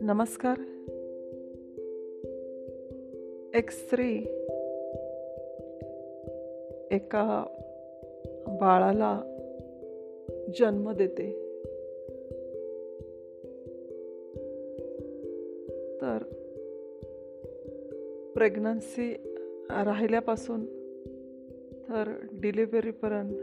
नमस्कार. 0.00 0.58
एक 3.54 3.70
स्त्री 3.70 4.18
एका 6.90 7.46
बाळाला 8.46 9.22
जन्म 10.58 10.92
देते. 10.92 11.32
तर 16.00 16.18
प्रेग्नन्सी 18.34 19.14
राहिल्यापासून 19.70 20.66
तर 21.72 22.26
डिलिव्हरीपर्यंत 22.44 23.34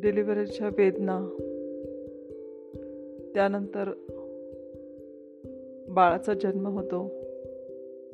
डिलिव्हरीच्या 0.00 0.66
वेदना 0.66 1.36
त्यानंतर 3.34 3.90
बाळाचा 5.88 6.34
जन्म 6.34 6.66
होतो. 6.66 7.10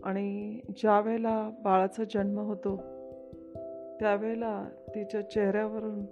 आणि 0.04 0.58
ज्या 0.68 1.00
वेळेला 1.00 1.50
बाळाचा 1.64 2.04
जन्म 2.04 2.38
होतो 2.38 2.76
त्यावेळेला 4.00 4.68
तिच्या 4.94 5.20
चेहऱ्यावरून 5.20 6.04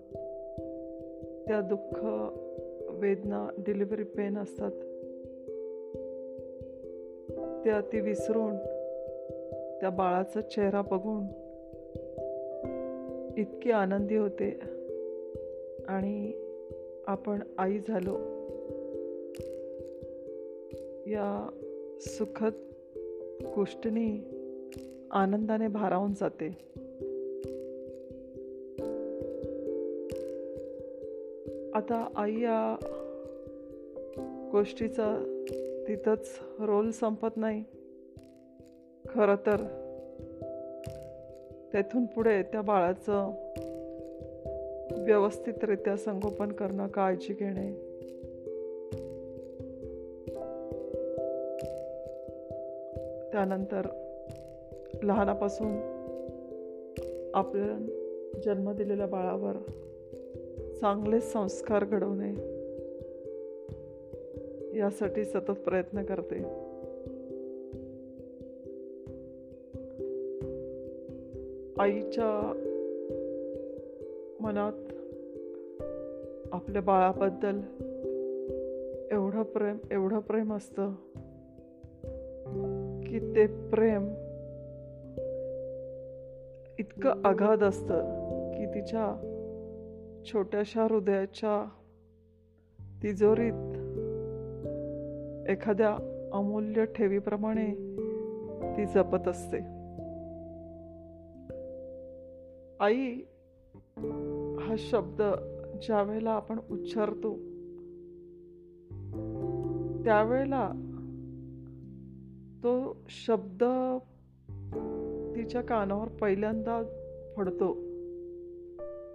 त्या 1.49 1.61
दुःख 1.61 2.05
वेदना 2.91 3.49
डिलिव्हरी 3.59 4.03
पेन 4.03 4.39
असतात. 4.39 4.73
त्या 7.65 7.81
ती 7.81 8.01
विसरून 8.01 8.57
त्या 9.81 9.91
बाळाचा 9.91 10.41
चेहरा 10.41 10.83
बघून 10.83 11.46
इतकी 13.37 13.71
आनंदी 13.71 14.17
होते. 14.17 14.61
आणि 15.89 16.33
आपण 17.07 17.41
आई 17.59 17.79
झालो. 17.89 18.17
या 21.07 21.49
सुखद 22.01 22.53
गोष्टीने 23.55 24.37
आनंदाने 25.11 25.69
भारावून 25.69 26.13
जाते. 26.15 26.47
आता 31.75 32.13
आई 32.17 32.41
या 32.41 32.77
गोष्टीचा 34.53 35.19
तिथंच 35.89 36.39
रोल 36.61 36.91
संपत 36.91 37.29
नाही. 37.37 37.65
खरं 39.09 39.35
तर 39.35 39.86
तेथून 41.77 42.07
पुढे 42.07 42.43
त्या 42.43 42.63
बाळाचं 42.63 43.31
व्यवस्थितरित्या 45.05 45.97
संगोपन 45.97 46.53
करणं 46.53 46.87
काळजी 46.87 47.33
घेणे. 47.33 47.73
त्यानंतर 53.33 53.87
लहानापासून 55.03 55.73
आपल्या 57.35 57.87
जन्म 58.45 58.73
दिलेल्या 58.73 59.07
बाळावर 59.07 59.57
चांगले 60.81 61.21
संस्कार 61.21 61.85
घडवणे 61.85 62.31
यासाठी 64.79 65.25
सतत 65.25 65.51
प्रयत्न 65.51 66.03
करते. 66.03 66.66
आईच्या 71.79 72.53
मनात 74.41 74.93
आपल्या 76.53 76.83
बाळाबद्दल 76.83 77.61
एवढं 79.13 79.43
प्रेम 79.43 79.77
एवढं 79.91 80.19
प्रेम 80.19 80.53
असतं 80.55 80.95
की 83.07 83.19
ते 83.19 83.47
प्रेम 83.47 84.09
इतकं 86.79 87.23
आघात 87.25 87.63
असतं 87.63 88.01
की 88.53 88.67
तिच्या 88.67 89.33
छोट्याशा 90.27 90.83
हृदयाच्या 90.83 91.65
तिजोरीत 93.03 93.77
एखाद्या 95.51 95.97
अमूल्य 96.33 96.85
ठेवीप्रमाणे 96.85 97.67
ती 98.77 98.87
जपत 98.87 99.29
असते. 99.29 99.76
आई 102.81 103.13
हा 104.61 104.75
शब्द 104.79 105.23
ज्या 105.83 106.03
वेळेला 106.03 106.31
आपण 106.31 106.59
उच्चारतो 106.71 107.37
त्यावेळेला 110.05 110.71
तो 112.63 112.97
शब्द 113.09 113.65
तिच्या 115.37 115.63
कानावर 115.63 116.09
पहिल्यांदा 116.09 116.83
पडतो. 117.37 117.75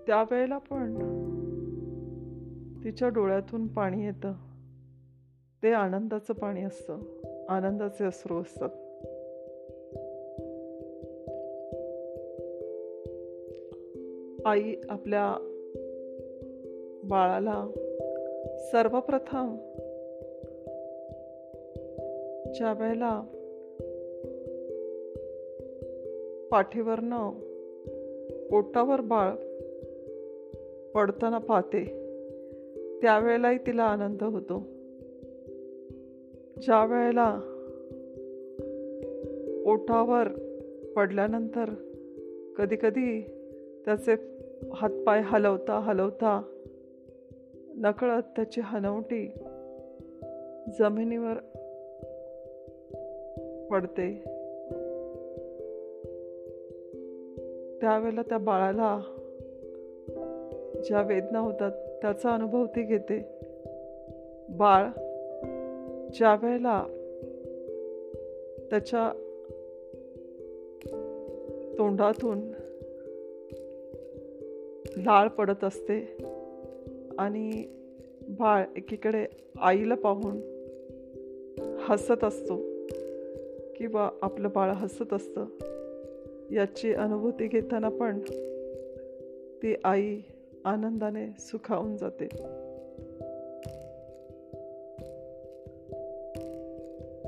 त्यावेळेला 0.07 0.57
पण 0.57 0.97
तिच्या 2.83 3.09
डोळ्यातून 3.09 3.67
पाणी 3.67 4.05
येतं. 4.05 4.33
ते 5.63 5.73
आनंदाचं 5.73 6.33
पाणी 6.33 6.61
असतं 6.61 6.99
आनंदाचे 7.49 8.05
अश्रू 8.05 8.41
असतात. 8.41 8.69
आई 14.45 14.75
आपल्या 14.89 15.35
बाळाला 17.03 17.67
सर्वप्रथम 18.71 19.55
ज्या 22.55 22.73
वेळेला 22.73 23.21
पाठीवरनं 26.51 27.29
पोटावर 28.51 29.01
बाळ 29.01 29.31
पडताना 30.91 31.37
पाहते 31.37 31.85
त्यावेळेलाही 33.01 33.57
तिला 33.57 33.83
आनंद 33.83 34.23
होतो. 34.23 34.63
ज्या 36.61 36.85
वेळेला 36.85 37.39
ओठावर 39.65 40.27
पडल्यानंतर 40.95 41.73
कधीकधी 42.57 43.25
त्याचे 43.85 44.15
हातपाय 44.73 45.21
हलवता 45.25 45.79
हलवता 45.79 46.41
नकळत 47.75 48.21
त्याची 48.35 48.61
हनवटी 48.61 49.31
जमिनीवर 50.79 51.33
पडते. 53.71 54.23
त्यावेळेला 57.81 58.21
त्या 58.21 58.37
बाळाला 58.37 59.01
ज्या 60.85 61.01
वेदना 61.01 61.39
होतात 61.39 61.71
त्याचा 62.01 62.31
अनुभव 62.31 62.65
ती 62.65 62.81
घेते. 62.83 63.25
बाळ 64.49 64.85
ज्या 66.13 66.35
वेळेला 66.41 66.85
त्याच्या 68.69 69.11
तोंडातून 71.77 72.51
लाळ 75.05 75.27
पडत 75.27 75.63
असते. 75.63 76.17
आणि 77.19 77.63
बाळ 78.39 78.65
एकीकडे 78.77 79.25
आईला 79.61 79.95
पाहून 79.95 80.39
हसत 81.79 82.23
असतो 82.23 82.57
किंवा 83.75 84.09
आपलं 84.21 84.49
बाळ 84.55 84.69
हसत 84.69 85.13
असतं. 85.13 85.45
याची 86.51 86.93
अनुभूती 86.93 87.47
घेताना 87.47 87.89
पण 87.89 88.19
ती 89.63 89.75
आई 89.83 90.19
आनंदाने 90.65 91.27
सुखावून 91.39 91.97
जाते. 91.97 92.27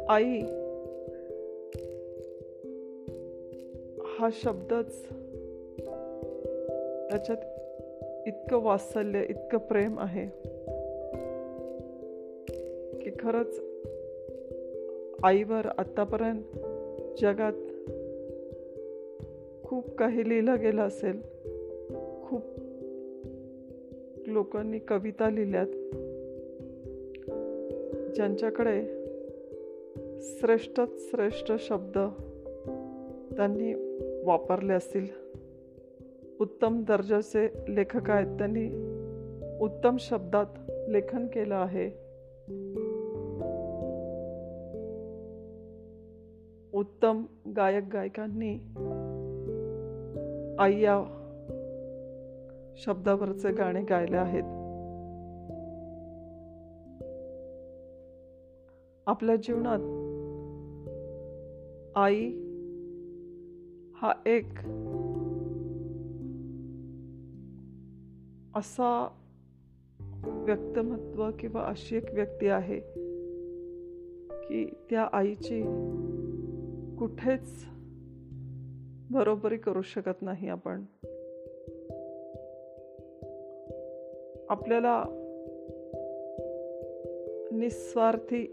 आई 0.10 0.42
हा 4.06 4.30
शब्दच 4.32 5.10
त्याच्यात 7.10 7.53
इतकं 8.28 8.64
वात्सल्य 8.64 9.26
इतकं 9.30 9.58
प्रेम 9.58 10.00
आहे 10.00 10.26
की 13.00 13.10
खरंच 13.20 13.62
आईवर 15.24 15.68
आत्तापर्यंत 15.78 16.44
जगात 17.22 17.54
खूप 19.64 19.96
काही 19.96 20.30
लिहिलं 20.30 20.60
गेलं 20.60 20.82
असेल. 20.82 21.22
खूप 22.24 22.42
लोकांनी 24.28 24.80
कविता 24.80 25.30
लिहिल्यात. 25.30 25.68
ज्यांच्याकडे 28.16 28.82
श्रेष्ठच 30.22 31.10
श्रेष्ठ 31.12 31.52
शब्द 31.60 31.98
त्यांनी 33.36 33.74
वापरले 34.24 34.74
असतील. 34.74 35.23
उत्तम 36.40 36.84
दर्जाचे 36.84 37.76
लेखक 37.76 38.10
आहेत. 38.10 38.38
त्यांनी 38.38 38.94
उत्तम 39.60 39.96
शब्दात 40.00 40.46
लेखन 40.90 41.28
केलं 41.28 41.56
आहे. 41.56 41.88
उत्तम 46.74 47.26
गायक 47.56 47.84
गायकांनी 47.94 48.54
आई 50.60 50.82
या 50.82 51.20
शब्दावरचे 52.76 53.52
गाणे 53.52 53.82
गायले 53.82 54.18
आहेत. 54.18 54.44
आपल्या 59.08 59.36
जीवनात 59.36 59.80
आई 61.96 62.26
हा 63.96 64.14
एक 64.26 64.50
असा 68.56 69.08
व्यक्तिमत्व 70.26 71.30
किंवा 71.40 71.62
अशी 71.62 71.98
एक 71.98 72.14
व्यक्ती 72.14 72.48
आहे 72.48 72.80
की 74.30 74.66
त्या 74.90 75.10
आईची 75.14 75.62
कुठेच 77.00 77.66
बरोबरी 79.12 79.58
करू 79.58 79.82
शकत 79.82 80.22
नाही 80.22 80.50
आपण. 80.50 80.84
आपल्याला 84.50 85.04
निस्वार्थी 87.52 88.46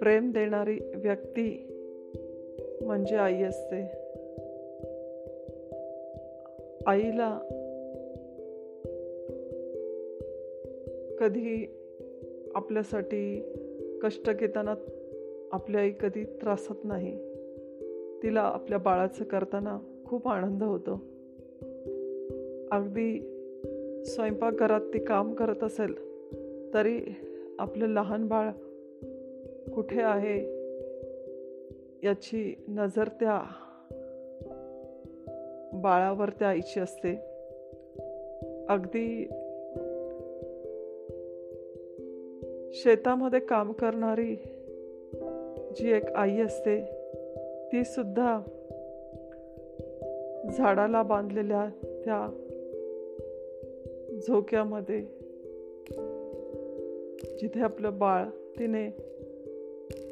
प्रेम 0.00 0.32
देणारी 0.32 0.78
व्यक्ती 0.94 1.68
म्हणजे 2.82 3.16
आई 3.16 3.42
असते. 3.42 3.82
आईला 6.86 7.58
कधी 11.22 11.66
आपल्यासाठी 12.54 13.42
कष्ट 14.02 14.30
घेताना 14.30 14.74
आपली 15.52 15.76
आई 15.76 15.90
कधी 15.90 16.24
त्रासत 16.24 16.84
नाही. 16.84 17.18
तिला 18.22 18.40
आपल्या 18.40 18.78
बाळाचं 18.78 19.24
करताना 19.24 20.02
खूप 20.06 20.28
आनंद 20.28 20.62
होतो. 20.62 20.92
अगदी 22.72 23.18
स्वयंपाकघरात 24.04 24.80
ती 24.80 25.04
काम 25.04 25.34
करत 25.34 25.64
असेल 25.64 25.94
तरी 26.74 27.00
आपलं 27.58 27.86
लहान 27.86 28.28
बाळ 28.28 28.50
कुठे 29.70 30.02
आहे 30.02 30.38
याची 32.02 32.54
नजर 32.68 33.08
त्या 33.08 33.42
बाळावर 35.74 36.28
त्या 36.28 36.48
आईची 36.48 36.80
असते. 36.80 37.10
अगदी 38.68 39.28
शेतामध्ये 42.74 43.40
काम 43.40 43.72
करणारी 43.72 44.34
जी 45.76 45.90
एक 45.92 46.12
आई 46.14 46.40
असते 46.40 46.80
ती 47.72 47.84
सुद्धा 47.84 48.40
झाडाला 50.50 51.02
बांधलेल्या 51.02 51.66
त्या 52.04 52.28
झोक्यामध्ये 54.28 55.00
जिथे 57.38 57.60
आपलं 57.60 57.98
बाळ 57.98 58.24
तिने 58.58 58.90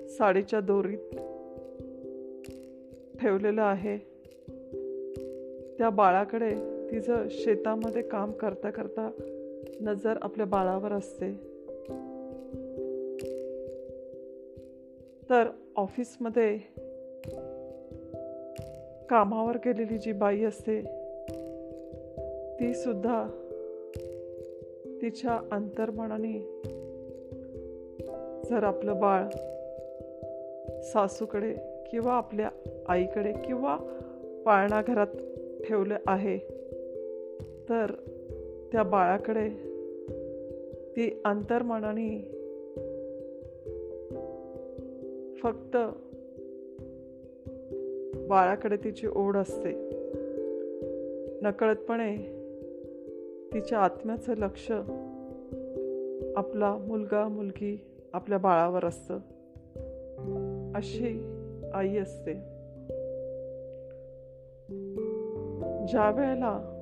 साडीच्या 0.08 0.60
दोरीत 0.60 1.16
ठेवलेलं 3.20 3.62
आहे 3.62 3.96
त्या 5.78 5.90
बाळाकडे 5.90 6.50
तिचं 6.90 7.26
शेतामध्ये 7.30 8.02
काम 8.02 8.32
करता 8.32 8.70
करता 8.70 9.10
नजर 9.80 10.18
आपल्या 10.22 10.46
बाळावर 10.46 10.92
असते. 10.92 11.49
तर 15.30 15.48
ऑफिसमध्ये 15.76 16.56
कामावर 19.10 19.56
गेलेली 19.56 19.98
जी 19.98 20.12
बाई 20.12 20.42
असते 20.44 20.80
ती 22.60 22.74
सुद्धा 22.74 23.22
तिच्या 25.02 25.38
अंतर्मनाने 25.52 26.38
जर 28.50 28.64
आपलं 28.64 29.00
बाळ 29.00 29.28
सासूकडे 30.82 31.54
किंवा 31.90 32.12
आपल्या 32.12 32.50
आईकडे 32.88 33.32
किंवा 33.32 33.76
पाळणा 34.46 34.82
घरात 34.82 35.16
ठेवलं 35.68 35.96
आहे 36.06 36.38
तर 37.68 37.92
त्या 38.72 38.82
बाळाकडे 38.82 39.48
ती 40.96 41.22
अंतर्मनाने 41.24 42.39
फक्त 45.42 45.76
बाळाकडे 48.28 48.76
तिची 48.76 49.06
ओढ 49.06 49.36
असते. 49.36 49.90
नकळतपणे 51.42 52.16
तिच्या 53.54 53.78
आत्म्याचं 53.78 54.34
लक्ष 54.36 54.70
आपला 56.36 56.76
मुलगा 56.76 57.28
मुलगी 57.28 57.80
आपल्या 58.12 58.38
बाळावर 58.38 58.84
असतं. 58.84 59.18
अशी 60.74 61.24
आई 61.74 61.96
असते. 61.96 62.34
ज्या 65.86 66.10
वेळेला 66.10 66.76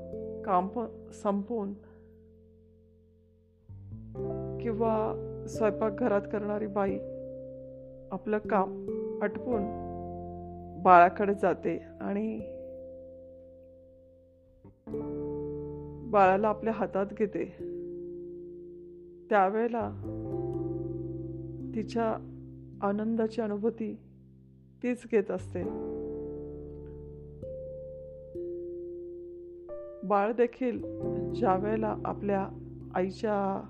काम 0.45 0.69
संपवून 1.23 1.73
किंवा 4.63 5.15
स्वयंपाकघरात 5.49 6.23
करणारी 6.33 6.67
बाई 6.67 6.99
आपलं 8.13 8.39
काम 8.39 8.87
आटपून 9.23 9.63
बाळाकडे 10.83 11.35
जाते 11.35 11.83
आणि 12.01 12.39
बाळाला 16.11 16.49
आपल्या 16.49 16.73
हातात 16.73 17.07
घेते. 17.07 17.45
त्यावेळेला 19.31 19.91
तिच्या 21.75 22.15
आनंदाची 22.83 23.41
अनुभूती 23.41 23.99
तीच 24.83 25.03
घेत 25.11 25.31
असते. 25.31 25.63
बाळ 30.07 30.33
देखील 30.33 30.79
ज्या 31.35 31.57
वेळेला 31.57 31.97
आपल्या 32.05 32.49
आईच्या 32.95 33.63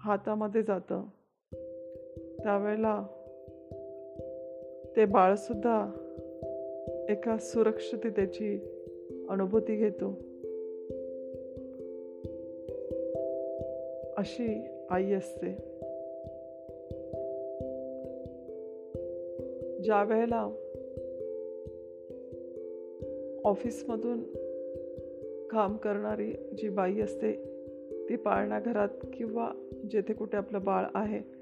हातामध्ये 0.00 0.62
जातं 0.62 1.04
त्यावेळेला 2.42 3.02
ते 4.96 5.04
बाळसुद्धा 5.04 5.90
एका 7.08 7.36
सुरक्षिततेची 7.38 8.60
अनुभूती 9.28 9.76
घेतो. 9.76 10.08
अशी 14.16 14.66
आई 14.90 15.12
असते. 15.12 15.48
ज्या 19.82 20.02
वेळेला 20.02 20.48
ऑफिसमधून 23.44 24.22
काम 25.50 25.76
करणारी 25.76 26.32
जी 26.58 26.68
बाई 26.68 27.00
असते 27.00 27.32
ती 28.08 28.16
पाळणाघरात 28.16 28.88
किंवा 29.12 29.50
जेथे 29.90 30.12
कुठे 30.12 30.36
आपलं 30.36 30.64
बाळ 30.64 30.84
आहे 30.94 31.37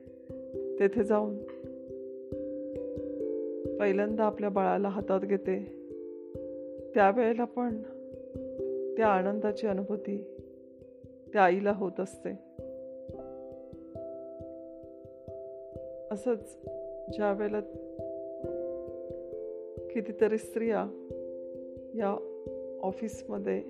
तेथे 0.80 1.04
जाऊन 1.04 1.38
पहिल्यांदा 3.76 4.24
आपल्या 4.24 4.48
बाळाला 4.48 4.88
हातात 4.88 5.20
घेते. 5.20 5.58
त्यावेळेला 6.94 7.44
पण 7.44 7.82
त्या 8.96 9.06
आनंदाची 9.06 9.66
अनुभूती 9.66 10.36
त्या 11.32 11.42
आईला 11.42 11.72
होत 11.72 12.00
असते. 12.00 12.30
असंच 16.10 16.58
ज्या 17.12 17.32
वेळेला 17.32 17.60
कितीतरी 19.90 20.38
स्त्रिया 20.38 20.86
या 21.94 22.16
ऑफिसमध्ये 22.82 23.60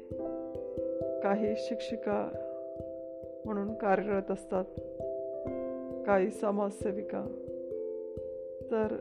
काही 1.23 1.55
शिक्षिका 1.57 2.31
म्हणून 3.45 3.75
कार्यरत 3.75 4.31
असतात 4.31 4.65
काही 6.07 6.31
समाजसेविका. 6.31 7.27
तर 8.71 8.97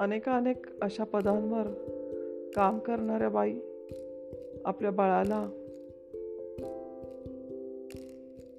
अनेकानेक 0.00 0.66
अशा 0.82 1.04
पदांवर 1.04 1.66
काम 2.56 2.78
करणाऱ्या 2.78 3.28
बाई 3.28 3.58
आपल्या 4.64 4.90
बाळाला 4.90 5.48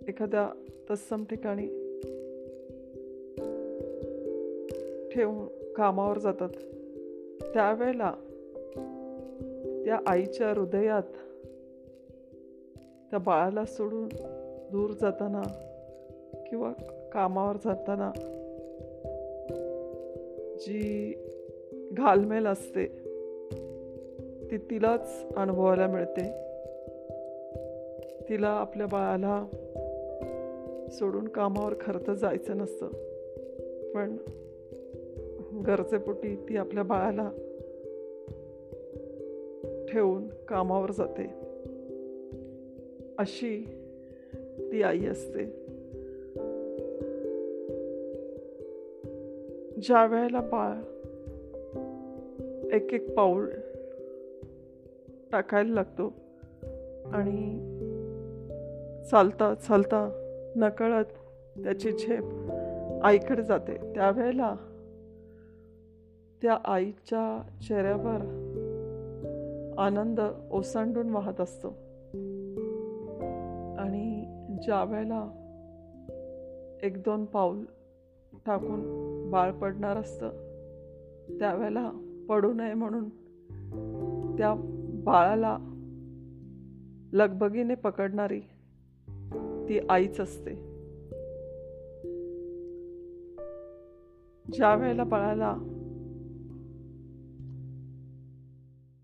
एखाद्या 0.08 0.50
तत्सम 0.90 1.24
ठिकाणी 1.24 1.68
ठेवून 5.12 5.74
कामावर 5.74 6.18
जातात. 6.18 6.50
त्यावेळेला 7.54 8.13
त्या 9.86 10.00
आईच्या 10.08 10.50
हृदयात 10.50 11.04
त्या 13.12 13.20
बाळाला 13.20 13.66
सोडून 13.66 14.10
दूर 14.72 14.92
जाताना 14.92 15.42
किंवा 16.50 16.74
कामावर 17.13 17.55
जाताना 17.55 18.12
जी 20.60 21.13
घालमेल 21.91 22.46
असते 22.46 22.86
ती 24.51 24.58
तिलाच 24.58 25.25
अनुभवायला 25.38 25.88
मिळते. 25.88 26.32
तिला 28.29 28.48
आपल्या 28.48 28.88
बाळाला 28.88 29.46
सोडून 30.91 31.27
कामावर 31.27 31.74
खरं 31.82 32.08
तर 32.08 32.13
जायचं 32.13 32.58
नसतं. 32.58 32.88
पण 33.96 34.17
गरजेपोटी 35.67 36.36
ती 36.36 36.58
आपल्या 36.58 36.84
बाळाला 36.84 37.29
ठेवून 39.91 40.27
कामावर 40.27 40.91
जाते. 40.91 41.25
अशी 43.17 43.65
ती 44.72 44.82
आई 44.82 45.05
असते. 45.05 45.62
ज्या 49.84 50.06
वेळेला 50.06 50.42
बाळ 50.42 50.78
एक 52.75 52.94
एक 52.94 53.13
पाऊल 53.13 53.50
टाकायला 55.32 55.74
लागतो 55.74 56.13
आणि 57.13 57.70
चालता 59.12 59.54
चालता 59.56 60.10
नकळत 60.56 61.06
त्याची 61.63 61.92
झेप 61.92 62.24
आईकडे 63.04 63.44
जाते. 63.44 63.78
त्यावेळेला 63.96 64.56
त्या 66.42 66.58
आईच्या 66.66 67.42
चेहऱ्यावर 67.68 68.20
आनंद 69.78 70.20
ओसांडून 70.52 71.10
वाहत 71.10 71.42
असतो. 71.42 71.68
आणि 73.80 74.25
ज्या 74.62 74.84
वेळेला 74.84 75.28
एक 76.84 76.98
दोन 76.98 77.25
पाऊल 77.25 77.66
टाकून 78.46 79.04
बाळ 79.32 79.52
पडणार 79.52 79.98
असतं. 79.98 80.30
त्यावेळेला 81.40 81.92
पडू 82.30 82.54
नये 82.54 82.74
म्हणून 82.74 83.10
त्या 84.36 84.54
बाळाला 85.04 85.58
लगबगीने 87.13 87.75
पकडणारी 87.75 88.40
ती 89.70 89.80
आईच 89.90 90.20
असते. 90.20 90.54
ज्या 94.54 94.75
वेळेला 94.75 95.04
बाळाला 95.04 95.58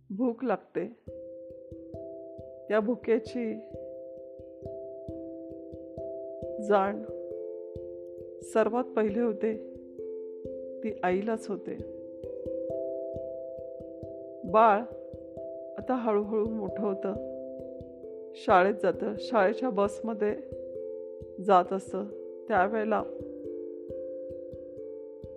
भूक 0.09 0.43
लागते 0.43 0.87
त्या 2.67 2.79
भुकेची 2.79 3.53
जाण 6.67 7.03
सर्वात 8.43 8.83
पहिले 8.83 9.19
होते 9.19 9.57
ती 10.83 10.91
आईलाच 11.03 11.47
होते. 11.47 11.73
बाळ 14.51 14.79
आता 15.77 15.93
हळूहळू 15.95 16.45
मोठं 16.45 16.83
होतं. 16.83 17.13
शाळेत 18.35 18.73
जातं. 18.83 19.13
शाळेच्या 19.19 19.69
बसमध्ये 19.69 20.35
जात 21.43 21.73
असतं. 21.73 22.05
त्यावेळेला 22.47 23.03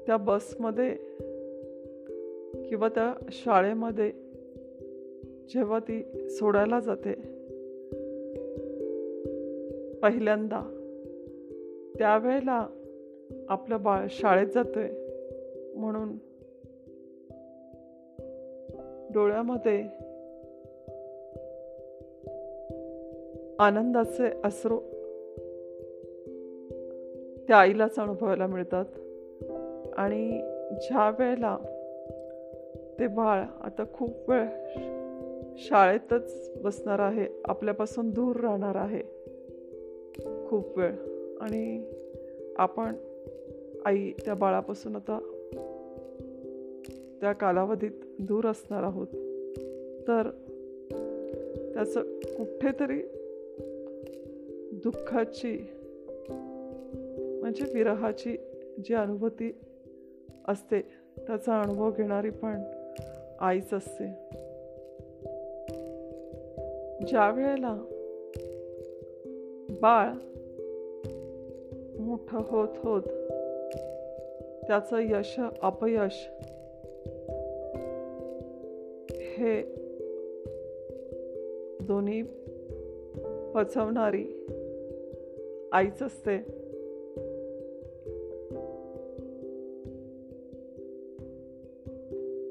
त्या 0.06 0.16
बसमध्ये 0.16 0.94
किंवा 2.68 2.88
त्या 2.88 3.14
शाळेमध्ये 3.32 4.12
जेव्हा 5.48 5.78
ती 5.78 6.28
सोडायला 6.30 6.80
जाते 6.80 7.12
पहिल्यांदा 10.02 10.78
त्यावेळेला 11.98 12.66
आपलं 13.48 13.82
बाळ 13.82 14.06
शाळेत 14.10 14.46
जातोय. 14.46 14.88
म्हणून 15.74 16.12
डोळ्यामध्ये 19.12 19.82
आनंदाचे 23.58 24.26
अश्रू 24.44 24.78
त्या 27.48 27.56
आईलाच 27.56 27.98
अनुभवायला 27.98 28.46
मिळतात. 28.46 28.84
आणि 29.96 30.40
ज्या 30.80 31.10
वेळेला 31.18 31.58
ते 32.98 33.06
बाळ 33.06 33.40
आता 33.60 33.84
खूप 33.94 34.30
वेळ 34.30 34.46
शाळेतच 35.56 36.52
बसणार 36.62 36.98
आहे 36.98 37.42
आपल्यापासून 37.44 38.10
दूर 38.10 38.36
राहणार 38.36 38.74
आहे 38.74 39.02
खूप 40.48 40.78
वेळ. 40.78 40.92
आणि 41.40 41.92
आपण 42.56 42.94
आई 43.84 44.12
त्या 44.24 44.34
बाळापासून 44.34 44.96
आता 44.96 45.18
त्या 47.20 47.32
कालावधीत 47.32 47.90
दूर 48.18 48.46
असणार 48.46 48.82
आहोत. 48.82 49.06
तर 50.08 50.30
त्याचं 51.74 52.02
कुठेतरी 52.18 53.02
दुःखाची 54.72 55.66
म्हणजे 57.40 57.64
विरहाची 57.74 58.36
जी 58.84 58.94
अनुभूती 58.94 59.54
असते 60.48 60.80
त्याचा 61.26 61.60
अनुभव 61.60 61.90
घेणारी 61.90 62.30
पण 62.30 62.54
आईच 63.40 63.74
असते. 63.74 64.06
ज्या 67.06 67.30
वेळेला 67.30 67.78
बाळ 69.80 70.12
मोठं 72.02 72.38
होत 72.38 72.68
होत 72.76 73.02
त्याचं 74.72 74.96
यश 75.00 75.40
अपयश. 75.62 76.28
हे 79.10 79.62
दोन्ही 81.80 82.22
पचवणारी 83.54 84.46
आईच 85.72 86.02
असते. 86.02 86.36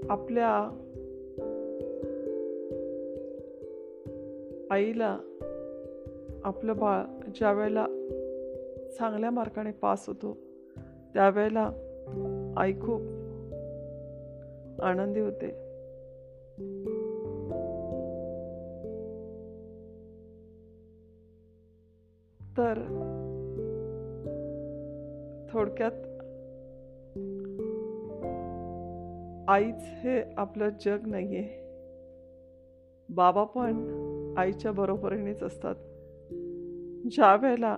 आपल्या 0.09 0.53
आईला 4.71 5.19
आपलं 6.43 6.77
बाळ 6.77 7.29
ज्या 7.35 7.51
वेळेला 7.51 7.85
चांगल्या 8.97 9.31
मार्काने 9.31 9.71
पास 9.71 10.07
होतो 10.07 10.37
त्यावेळेला 11.13 11.71
आई 12.57 12.73
खूप 12.73 13.01
आनंदी 14.81 15.19
होते. 15.19 15.71
तर 22.57 22.73
थोडक्यात 25.53 25.91
आईच 29.49 29.83
हे 29.83 30.23
आपलं 30.37 30.69
जग 30.85 31.07
नाहीये. 31.07 31.61
बाबा 33.09 33.43
पण 33.43 33.87
आईच्या 34.37 34.71
बरोबरीनेच 34.71 35.43
असतात. 35.43 35.75
ज्या 37.11 37.35
वेळेला 37.35 37.77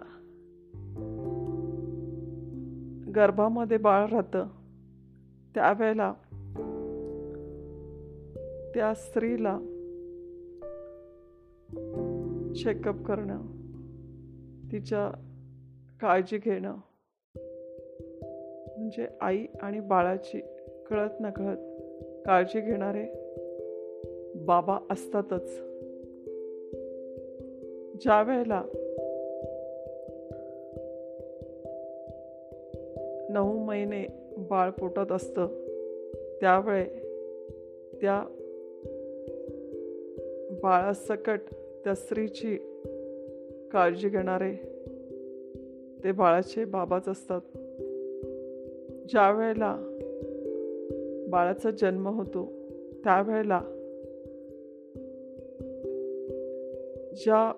गर्भामध्ये 3.15 3.77
बाळ 3.77 4.07
राहतं. 4.07 4.47
त्यावेळेला 5.55 6.13
त्या 8.73 8.93
स्त्रीला 8.93 9.57
चेकअप 12.55 13.03
करणं 13.05 13.41
तिच्या 14.71 15.11
काळजी 16.01 16.37
घेणं 16.37 16.75
म्हणजे 18.77 19.07
आई 19.21 19.45
आणि 19.61 19.79
बाळाची 19.79 20.39
कळत 20.89 21.21
न 21.21 21.29
कळत 21.29 21.57
काळजी 22.25 22.61
घेणारे 22.61 23.05
बाबा 24.45 24.79
असतातच. 24.89 25.59
ज्या 28.01 28.21
वेळेला 28.21 28.63
नऊ 33.33 33.65
महिने 33.65 34.07
बाळ 34.37 34.69
पोटात 34.69 35.11
असतं. 35.11 35.47
त्यावेळे 36.41 36.85
त्या 38.01 38.23
बाळासकट 40.63 41.39
त्या 41.83 41.95
स्त्रीची 41.95 42.57
काळजी 43.71 44.09
घेणारे 44.09 44.55
ते 46.03 46.11
बाळाचे 46.11 46.65
बाबाच 46.65 47.07
असतात. 47.07 47.41
ज्या 49.09 49.31
वेळेला 49.31 49.77
बाळाचा 51.29 51.71
जन्म 51.71 52.07
होतो 52.07 52.51
त्यावेळेला 53.03 53.61
ज्या 57.15 57.51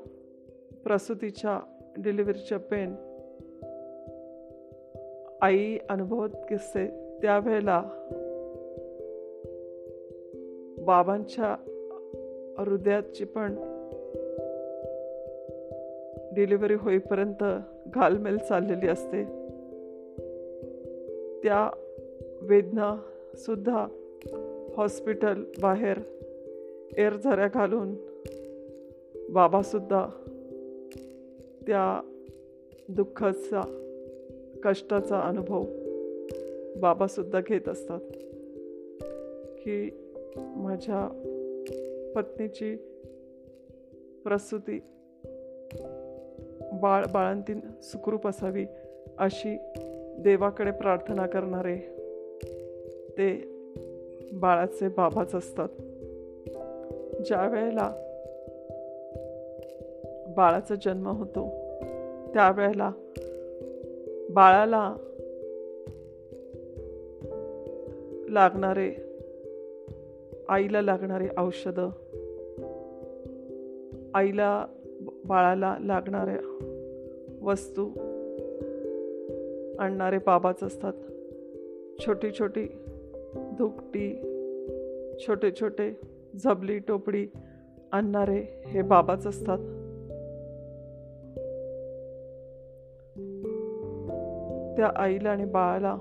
प्रसूतीच्या 0.83 1.59
डिलिव्हरीच्या 1.97 2.57
पेन 2.57 2.95
आई 5.41 5.77
अनुभवत 5.89 6.29
किस्से 6.49 6.87
त्यावेळेला 7.21 7.83
बाबांच्या 10.85 11.55
हृदयाची 12.57 13.25
पण 13.25 13.55
डिलिव्हरी 16.33 16.73
होईपर्यंत 16.73 17.43
घालमेल 17.87 18.37
चाललेली 18.37 18.87
असते. 18.87 19.23
त्या 21.43 21.69
वेदना 22.41 23.01
सुद्धा 23.35 23.87
हॉस्पिटल 24.77 25.43
बाहेर 25.61 25.97
एरझऱ्या 26.97 27.47
घालून 27.53 27.95
बाबासुद्धा 29.29 30.07
त्या 31.67 32.01
दुःखाचा 32.89 33.84
कष्टाचा 34.65 35.19
अनुभव 35.19 35.63
बाबासुद्धा 36.79 37.39
घेत 37.39 37.69
असतात. 37.69 37.99
की 39.57 39.89
माझ्या 40.37 41.07
पत्नीची 42.15 42.75
प्रसूती 44.23 44.79
बाळ 46.73 47.05
बाळंतीन 47.13 47.59
सुखरूप 47.81 48.27
असावी 48.27 48.65
अशी 49.17 49.57
देवाकडे 50.19 50.71
प्रार्थना 50.71 51.27
करणारे 51.27 51.77
ते 53.09 53.43
बाळाचे 54.33 54.87
बाबाच 54.87 55.35
असतात. 55.35 55.69
ज्या 57.25 57.47
वेळेला 57.47 57.93
बाळाचा 60.37 60.75
जन्म 60.75 61.07
होतो 61.07 61.49
त्यावेळेला 62.33 62.91
बाळाला 64.35 64.95
लागणारे 68.29 68.95
आईला 70.49 70.81
लागणारे 70.81 71.27
औषधं 71.37 71.89
आईला 74.13 74.67
बाळाला 75.25 75.77
लागणाऱ्या 75.81 76.39
वस्तू 77.41 77.89
आणणारे 79.79 80.17
बाबाच 80.17 80.63
असतात. 80.63 80.93
छोटी 81.99 82.31
छोटी 82.31 82.67
धुकटी 83.57 84.21
छोटे 85.27 85.51
छोटे 85.61 85.99
झबली 86.43 86.79
टोपडी 86.79 87.27
आणणारे 87.91 88.63
हे 88.65 88.81
बाबाच 88.81 89.27
असतात. 89.27 89.59
त्या 94.77 94.91
आईला 94.95 95.29
आणि 95.29 95.45
बाळाला 95.45 95.97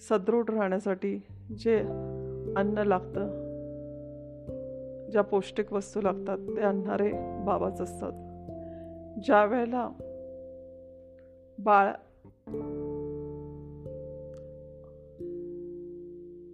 सदृढ 0.00 0.50
राहण्यासाठी 0.50 1.22
जे 1.58 1.78
अन्न 2.56 2.78
लागतं 2.78 3.46
ज्या 5.10 5.22
पौष्टिक 5.22 5.72
वस्तू 5.72 6.00
लागतात 6.00 6.38
ते 6.38 6.60
आणणारे 6.60 7.12
बाबाच 7.44 7.80
असतात. 7.80 8.12
ज्या 9.24 9.44
वेळेला 9.44 9.88
बाळ 11.58 11.92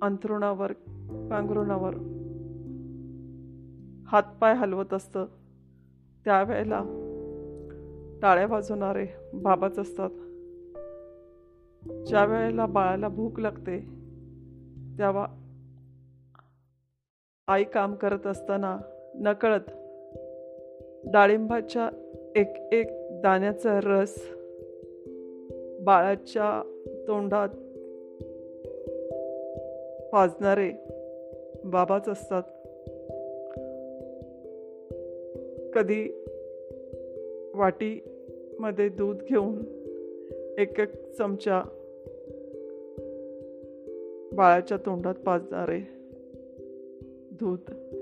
अंथरुणावर 0.03 0.73
पांघरुणावर 1.31 1.95
हातपाय 4.07 4.55
हलवत 4.55 4.95
असतं 4.95 5.25
त्यावेळेला 6.25 6.83
टाळ्या 8.23 8.47
वाजवणारे 8.47 9.07
बाबाच 9.35 9.79
असतात. 9.79 10.11
ज्या 11.91 12.25
वेळेला 12.25 12.67
बाळाला 12.67 13.09
भूक 13.09 13.41
लागते 13.41 13.79
तेव्हा 14.99 15.27
आई 17.49 17.65
काम 17.65 17.95
करत 17.95 18.27
असताना 18.27 18.79
नकळत 19.15 19.71
डाळिंबाच्या 21.13 21.89
एक 22.37 22.57
एक 22.73 22.87
दाण्याचा 23.23 23.81
रस 23.83 24.15
बाळाच्या 25.83 26.63
तोंडात 27.09 27.49
पाजणारे 30.13 30.73
बाबाच 31.65 32.09
असतात. 32.09 32.43
कधी 35.75 36.25
वाटीमध्ये 37.55 38.89
दूध 38.89 39.23
घेऊन 39.23 39.82
एक 40.59 40.81
एक 40.81 41.13
चमचा 41.13 41.63
बाळाच्या 44.35 44.77
तोंडात 44.77 45.15
पाजणारे 45.15 45.81
दूध 47.31 47.59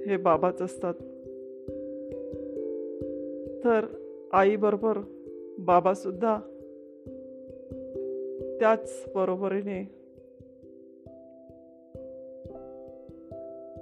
हे 0.07 0.17
बाबाच 0.17 0.63
असतात. 0.63 0.95
तर 3.65 3.87
आईबरोबर 4.33 4.99
बाबासुद्धा 5.59 6.39
त्याच 8.61 9.05
बरोबरीने 9.15 9.83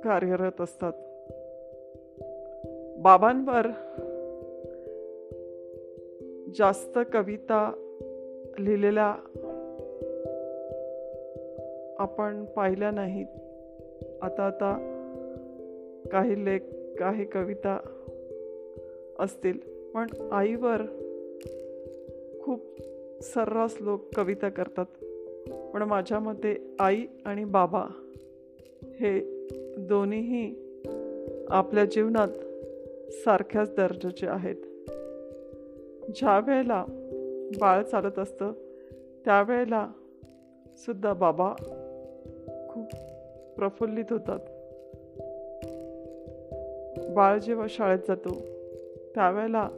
कार्यरत 0.05 0.61
असतात. 0.61 0.93
बाबांवर 2.99 3.67
जास्त 6.55 6.99
कविता 7.13 7.85
लिहिलेल्या 8.59 9.15
आपण 11.99 12.45
पाहिल्या 12.45 12.91
नाहीत 12.91 13.27
आता 14.23 14.47
आता 14.47 14.95
काही 16.13 16.45
लेख 16.45 16.61
काही 16.99 17.25
कविता 17.25 17.79
असतील. 19.19 19.59
पण 19.95 20.07
आईवर 20.33 20.83
खूप 22.43 22.61
सर्रास 23.23 23.77
लोक 23.81 24.01
कविता 24.17 24.49
करतात. 24.49 25.05
पण 25.75 25.83
माझ्या 25.83 26.19
मते 26.19 26.75
आई 26.79 27.05
आणि 27.25 27.45
बाबा 27.45 27.87
हे 28.83 29.21
दोन्हीही 29.79 30.55
आपल्या 31.49 31.85
जीवनात 31.85 32.29
सारख्याच 33.13 33.75
दर्जाचे 33.75 34.27
आहेत. 34.27 34.57
ज्या 36.17 36.39
वेळेला 36.47 36.85
बाळ 37.61 37.83
चालत 37.83 38.19
असतं. 38.19 38.53
त्यावेळेला 39.25 39.89
सुद्धा 40.77 41.13
बाबा 41.13 41.55
खूप 42.69 42.87
प्रफुल्लित 43.57 44.05
होतात. 44.11 44.39
बाळ 47.11 47.39
जेव्हा 47.39 47.67
शाळेत 47.69 47.99
जातो 48.09 48.35
त्यावेळेला 49.15 49.69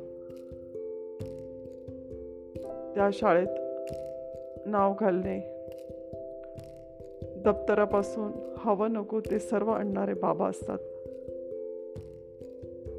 त्या 2.95 3.11
शाळेत 3.13 3.47
नाव 4.67 4.95
घालणे 5.01 5.39
दप्तरापासून 7.37 8.55
हवं 8.59 8.93
नको 8.93 9.21
ते 9.21 9.39
सर्व 9.39 9.71
आणणारे 9.71 10.15
बाबा 10.15 10.49
असतात. 10.49 10.79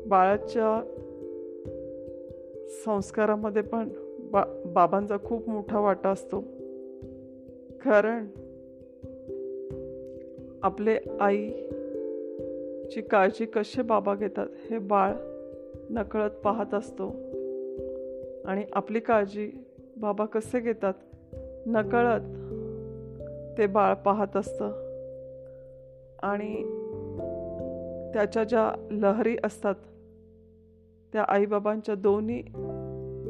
बाळाच्या 0.08 0.84
संस्कारामध्ये 2.86 3.62
पण 3.62 3.90
बा 4.32 4.44
बाबांचा 4.66 5.18
खूप 5.26 5.50
मोठा 5.50 5.80
वाटा 5.80 6.10
असतो. 6.10 6.42
कारण 7.86 8.28
आपले 10.64 10.98
आईची 11.20 13.02
काळजी 13.02 13.46
कसे 13.46 13.82
बाबा 13.82 14.16
घेतात 14.16 14.48
हे 14.72 14.78
बाळ 14.78 15.14
नकळत 15.90 16.30
पाहत 16.30 16.74
असतो. 16.74 17.08
आणि 18.46 18.66
आपली 18.74 19.00
काळजी 19.00 19.52
बाबा 19.98 20.26
कसे 20.26 20.60
घेतात 20.60 20.94
नकळत 21.66 22.22
ते 23.58 23.68
बाळ 23.68 23.94
पाहत 23.94 24.36
असतं. 24.36 24.72
आणि 26.24 26.64
त्याच्या 28.14 28.44
ज्या 28.44 28.88
लहरी 28.92 29.36
असतात 29.44 29.76
त्या 31.14 31.26
आईबाबांच्या 31.28 31.96
दोन्ही 31.96 32.44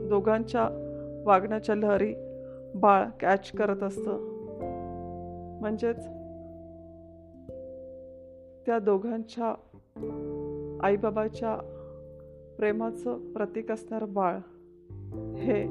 दोघांच्या 0.09 0.87
वागण्याच्या 1.25 1.75
लहरी 1.75 2.13
बाळ 2.75 3.05
कॅच 3.19 3.51
करत 3.51 3.83
असतं. 3.83 4.27
म्हणजेच 5.61 6.07
त्या 8.65 8.79
दोघांच्या 8.79 9.53
आईबाबाच्या 10.83 11.55
प्रेमाचं 12.57 13.33
प्रतीक 13.33 13.71
असणारं 13.71 14.13
बाळ 14.13 14.37
हे 15.37 15.65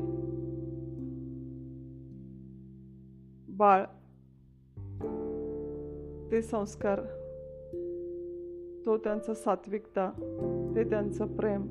बाळ 3.49 3.85
ते 6.31 6.43
संस्कार 6.43 7.01
तो 8.87 8.97
त्यांचा 8.97 9.35
सात्विकता 9.35 10.11
ते 10.77 10.85
त्यांचं 10.85 11.37
प्रेम 11.37 11.67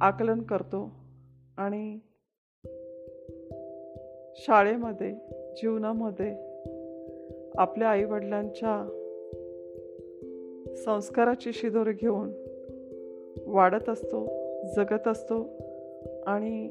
आकलन 0.00 0.42
करतो 0.42 0.92
आणि 1.56 1.98
शाळेमध्ये 4.36 5.14
जीवनामध्ये 5.56 6.34
आपल्या 7.56 7.88
आईवडिलांच्या 7.88 9.00
संस्काराची 10.76 11.52
शिदोरी 11.52 11.92
घेऊन 11.92 12.30
वाढत 13.46 13.88
असतो 13.88 14.26
जगत 14.76 15.08
असतो 15.08 15.46
आणि 16.26 16.68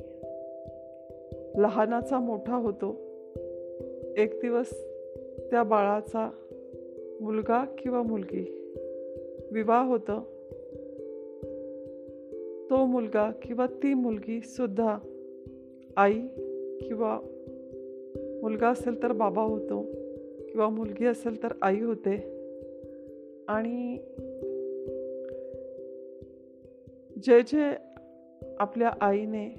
लहानाचा 1.57 2.19
मोठा 2.19 2.55
होतो. 2.55 2.95
एक 4.17 4.39
दिवस 4.41 4.69
त्या 5.51 5.63
बाळाचा 5.63 6.31
मुलगा 7.21 7.65
किंवा 7.77 8.01
मुलगी 8.01 8.71
विवाह 9.51 9.87
होतं. 9.87 10.21
तो 12.69 12.85
मुलगा 12.85 13.31
किंवा 13.41 13.65
ती 13.65 13.93
मुलगी 13.93 14.41
सुद्धा 14.41 14.97
आई 15.97 16.19
किंवा 16.81 17.19
मुलगा 18.43 18.69
असेल 18.69 19.03
तर 19.03 19.11
बाबा 19.11 19.41
होतो 19.41 19.81
किंवा 20.51 20.69
मुलगी 20.69 21.05
असेल 21.05 21.43
तर 21.43 21.47
आई 21.61 21.79
होते. 21.79 22.15
आणि 23.47 23.97
जे 27.23 27.41
जे 27.41 27.75
आपल्या 28.59 28.91
आईने 29.01 29.55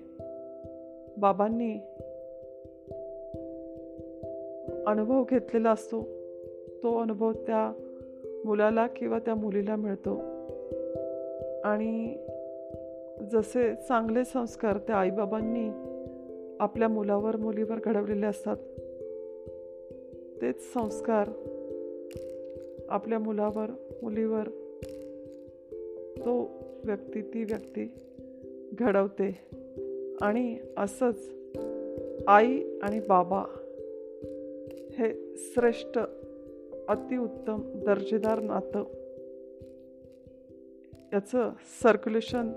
बाबांनी 1.16 1.72
अनुभव 4.86 5.24
घेतलेला 5.30 5.70
असतो 5.70 6.02
तो 6.82 6.98
अनुभव 7.00 7.32
त्या 7.32 7.72
मुलाला 8.44 8.86
किंवा 8.86 9.18
त्या 9.18 9.34
मुलीला 9.34 9.76
मिळतो. 9.76 10.16
आणि 11.64 12.16
जसे 13.30 13.74
चांगले 13.74 14.24
संस्कार 14.24 14.78
त्या 14.78 14.96
आईबाबांनी 14.96 15.93
आपल्या 16.60 16.88
मुलावर 16.88 17.36
मुलीवर 17.36 17.78
घडवलेले 17.84 18.26
असतात. 18.26 18.56
तेच 20.42 20.72
संस्कार 20.72 21.30
आपल्या 22.88 23.18
मुलावर 23.18 23.70
मुलीवर 24.02 24.48
तो 26.18 26.50
व्यक्ती 26.84 27.22
ती 27.22 27.44
व्यक्ती 27.44 27.94
घडवते. 28.72 29.38
आणि 30.22 30.58
असंच 30.76 31.30
आई 32.26 32.78
आणि 32.82 33.00
बाबा 33.00 33.44
हे 34.98 35.36
श्रेष्ठ 35.36 35.98
अतिउत्तम 36.88 37.60
दर्जेदार 37.86 38.40
नातं 38.40 38.84
याचं 41.12 41.50
सर्क्युलेशन 41.82 42.52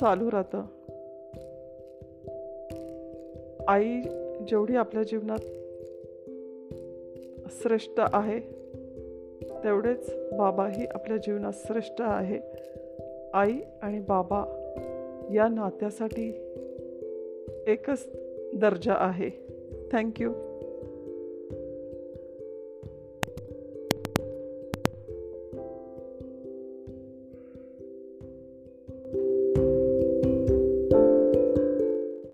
चालू 0.00 0.30
राहतं. 0.30 0.66
आई 3.68 4.00
जेवढी 4.48 4.76
आपल्या 4.76 5.02
जीवनात 5.02 5.38
श्रेष्ठ 7.50 8.00
आहे 8.12 8.40
तेवढेच 9.64 10.14
बाबाही 10.32 10.86
आपल्या 10.86 11.16
जीवनात 11.16 11.52
श्रेष्ठ 11.54 11.94
आहे. 11.98 12.38
आई 13.34 13.58
आणि 13.82 14.00
बाबा 14.00 14.44
या 15.34 15.48
नात्यासाठी 15.48 16.32
एकच 17.66 18.08
दर्जा 18.54 18.94
आहे. 18.98 19.30
थँक्यू 19.92 20.32